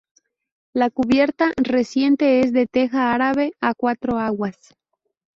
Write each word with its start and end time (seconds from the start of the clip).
La 0.73 0.89
cubierta, 0.89 1.51
reciente, 1.57 2.39
es 2.39 2.53
de 2.53 2.65
teja 2.65 3.13
árabe 3.13 3.53
a 3.61 3.75
cuatro 3.75 4.17
aguas. 4.17 4.75